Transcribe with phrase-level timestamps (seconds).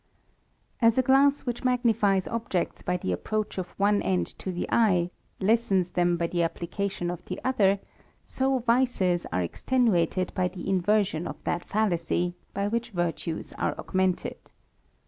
[0.81, 5.11] As a glass which magnifies objects by the approach of one end to the eye,
[5.39, 7.77] lessens them by the application of the other,
[8.25, 14.37] so vices are extenuated by the inversion of that fallacy, by which virtues are augmented.